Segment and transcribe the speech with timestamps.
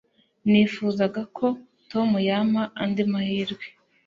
[0.49, 1.47] Nifuzaga ko
[1.91, 3.65] Tom yampa andi mahirwe.